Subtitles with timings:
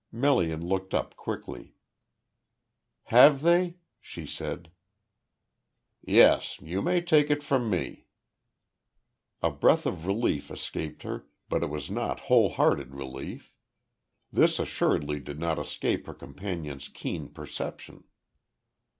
[0.11, 1.75] Melian looked up quickly.
[3.13, 4.71] "Have they?" she said.
[6.03, 6.59] "Yes.
[6.59, 8.07] You may take it from me."
[9.43, 13.53] A breath of relief escaped her, but it was not wholehearted relief.
[14.33, 18.05] This assuredly did not escape her companion's keen perception.